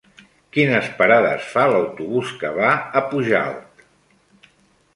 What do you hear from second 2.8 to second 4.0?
a Pujalt?